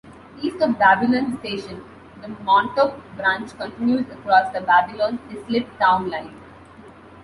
[0.41, 1.83] East of Babylon station,
[2.23, 6.33] the Montauk Branch continues across the Babylon-Islip Town Line.